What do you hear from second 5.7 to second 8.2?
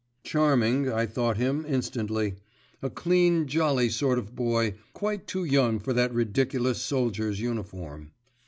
for that ridiculous soldier's uniform.